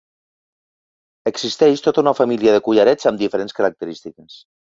Existeix 1.31 1.83
tota 1.89 2.01
una 2.05 2.15
família 2.21 2.57
de 2.57 2.63
collarets 2.69 3.09
amb 3.11 3.23
diferents 3.25 3.57
característiques. 3.61 4.43